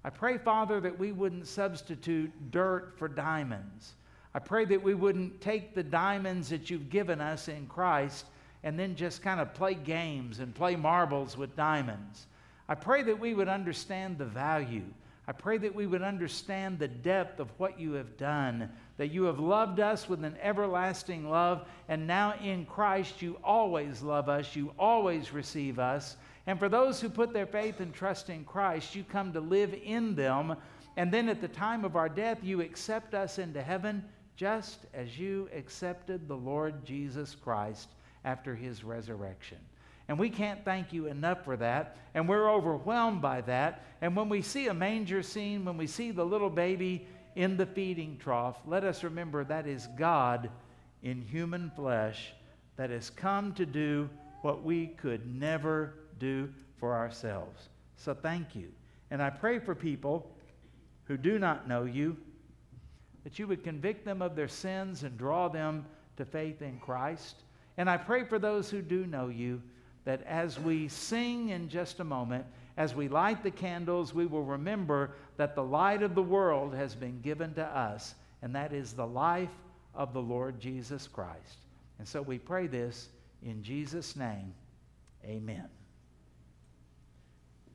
I 0.04 0.10
pray, 0.10 0.38
Father, 0.38 0.80
that 0.80 0.98
we 0.98 1.12
wouldn't 1.12 1.46
substitute 1.46 2.32
dirt 2.50 2.94
for 2.96 3.06
diamonds. 3.06 3.94
I 4.34 4.38
pray 4.38 4.64
that 4.66 4.82
we 4.82 4.94
wouldn't 4.94 5.40
take 5.40 5.74
the 5.74 5.82
diamonds 5.82 6.48
that 6.50 6.70
you've 6.70 6.90
given 6.90 7.20
us 7.20 7.48
in 7.48 7.66
Christ 7.66 8.26
and 8.62 8.78
then 8.78 8.94
just 8.94 9.22
kind 9.22 9.40
of 9.40 9.54
play 9.54 9.74
games 9.74 10.38
and 10.38 10.54
play 10.54 10.76
marbles 10.76 11.36
with 11.36 11.56
diamonds. 11.56 12.26
I 12.68 12.74
pray 12.74 13.02
that 13.02 13.18
we 13.18 13.34
would 13.34 13.48
understand 13.48 14.18
the 14.18 14.26
value. 14.26 14.84
I 15.26 15.32
pray 15.32 15.58
that 15.58 15.74
we 15.74 15.86
would 15.86 16.02
understand 16.02 16.78
the 16.78 16.88
depth 16.88 17.40
of 17.40 17.48
what 17.58 17.78
you 17.78 17.92
have 17.92 18.16
done, 18.16 18.70
that 19.00 19.10
you 19.10 19.22
have 19.22 19.40
loved 19.40 19.80
us 19.80 20.10
with 20.10 20.22
an 20.26 20.36
everlasting 20.42 21.30
love, 21.30 21.66
and 21.88 22.06
now 22.06 22.34
in 22.44 22.66
Christ 22.66 23.22
you 23.22 23.38
always 23.42 24.02
love 24.02 24.28
us, 24.28 24.54
you 24.54 24.74
always 24.78 25.32
receive 25.32 25.78
us. 25.78 26.18
And 26.46 26.58
for 26.58 26.68
those 26.68 27.00
who 27.00 27.08
put 27.08 27.32
their 27.32 27.46
faith 27.46 27.80
and 27.80 27.94
trust 27.94 28.28
in 28.28 28.44
Christ, 28.44 28.94
you 28.94 29.02
come 29.02 29.32
to 29.32 29.40
live 29.40 29.74
in 29.84 30.14
them. 30.14 30.54
And 30.98 31.10
then 31.10 31.30
at 31.30 31.40
the 31.40 31.48
time 31.48 31.86
of 31.86 31.96
our 31.96 32.10
death, 32.10 32.40
you 32.42 32.60
accept 32.60 33.14
us 33.14 33.38
into 33.38 33.62
heaven 33.62 34.04
just 34.36 34.80
as 34.92 35.18
you 35.18 35.48
accepted 35.56 36.28
the 36.28 36.36
Lord 36.36 36.84
Jesus 36.84 37.34
Christ 37.34 37.88
after 38.26 38.54
his 38.54 38.84
resurrection. 38.84 39.56
And 40.08 40.18
we 40.18 40.28
can't 40.28 40.62
thank 40.62 40.92
you 40.92 41.06
enough 41.06 41.42
for 41.46 41.56
that. 41.56 41.96
And 42.12 42.28
we're 42.28 42.50
overwhelmed 42.50 43.22
by 43.22 43.40
that. 43.42 43.82
And 44.02 44.14
when 44.14 44.28
we 44.28 44.42
see 44.42 44.66
a 44.66 44.74
manger 44.74 45.22
scene, 45.22 45.64
when 45.64 45.78
we 45.78 45.86
see 45.86 46.10
the 46.10 46.26
little 46.26 46.50
baby 46.50 47.06
in 47.36 47.56
the 47.56 47.66
feeding 47.66 48.16
trough, 48.18 48.56
let 48.66 48.84
us 48.84 49.04
remember 49.04 49.44
that 49.44 49.66
is 49.66 49.88
God 49.98 50.50
in 51.02 51.22
human 51.22 51.70
flesh 51.76 52.32
that 52.76 52.90
has 52.90 53.10
come 53.10 53.52
to 53.54 53.66
do 53.66 54.08
what 54.42 54.62
we 54.62 54.88
could 54.88 55.26
never 55.26 55.94
do 56.18 56.48
for 56.78 56.94
ourselves. 56.94 57.68
So 57.96 58.14
thank 58.14 58.54
you. 58.54 58.68
And 59.10 59.22
I 59.22 59.30
pray 59.30 59.58
for 59.58 59.74
people 59.74 60.30
who 61.04 61.16
do 61.16 61.38
not 61.38 61.68
know 61.68 61.84
you 61.84 62.16
that 63.24 63.38
you 63.38 63.46
would 63.46 63.62
convict 63.62 64.04
them 64.04 64.22
of 64.22 64.34
their 64.34 64.48
sins 64.48 65.02
and 65.02 65.18
draw 65.18 65.48
them 65.48 65.84
to 66.16 66.24
faith 66.24 66.62
in 66.62 66.78
Christ. 66.78 67.36
And 67.76 67.88
I 67.90 67.96
pray 67.96 68.24
for 68.24 68.38
those 68.38 68.70
who 68.70 68.80
do 68.80 69.06
know 69.06 69.28
you 69.28 69.60
that 70.04 70.22
as 70.22 70.58
we 70.58 70.88
sing 70.88 71.50
in 71.50 71.68
just 71.68 72.00
a 72.00 72.04
moment, 72.04 72.46
as 72.76 72.94
we 72.94 73.08
light 73.08 73.42
the 73.42 73.50
candles, 73.50 74.14
we 74.14 74.26
will 74.26 74.44
remember 74.44 75.12
that 75.36 75.54
the 75.54 75.64
light 75.64 76.02
of 76.02 76.14
the 76.14 76.22
world 76.22 76.74
has 76.74 76.94
been 76.94 77.20
given 77.20 77.54
to 77.54 77.64
us, 77.64 78.14
and 78.42 78.54
that 78.54 78.72
is 78.72 78.92
the 78.92 79.06
life 79.06 79.50
of 79.94 80.12
the 80.12 80.22
Lord 80.22 80.60
Jesus 80.60 81.08
Christ. 81.08 81.58
And 81.98 82.06
so 82.06 82.22
we 82.22 82.38
pray 82.38 82.66
this 82.66 83.08
in 83.42 83.62
Jesus' 83.62 84.16
name. 84.16 84.54
Amen. 85.24 85.79